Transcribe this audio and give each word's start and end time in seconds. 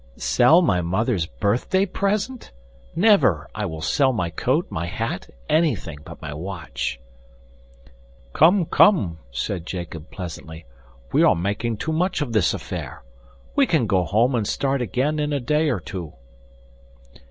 "Sell 0.17 0.63
my 0.63 0.81
mother's 0.81 1.27
birthday 1.27 1.85
present! 1.85 2.49
Never! 2.95 3.47
I 3.53 3.67
will 3.67 3.83
sell 3.83 4.11
my 4.11 4.31
coat, 4.31 4.65
my 4.71 4.87
hat, 4.87 5.29
anything 5.47 5.99
but 6.03 6.19
my 6.19 6.33
watch." 6.33 6.99
"Come, 8.33 8.65
come," 8.65 9.19
said 9.29 9.63
Jacob 9.67 10.09
pleasantly, 10.09 10.65
"we 11.13 11.21
are 11.21 11.35
making 11.35 11.77
too 11.77 11.93
much 11.93 12.19
of 12.19 12.33
this 12.33 12.51
affair. 12.55 13.03
We 13.55 13.67
can 13.67 13.85
go 13.85 14.03
home 14.03 14.33
and 14.33 14.47
start 14.47 14.81
again 14.81 15.19
in 15.19 15.31
a 15.31 15.39
day 15.39 15.69
or 15.69 15.79
two." 15.79 16.11